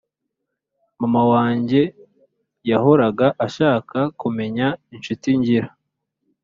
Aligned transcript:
mama 0.99 1.23
wanjye 1.33 1.81
yahoraga 2.69 3.27
ashaka 3.45 3.99
kumenya 4.19 4.67
inshuti 4.95 5.29
ngira 5.39 5.69